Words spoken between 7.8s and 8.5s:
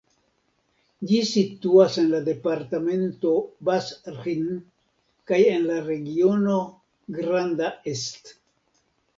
Est.